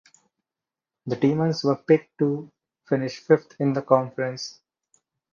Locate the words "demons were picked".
1.15-2.17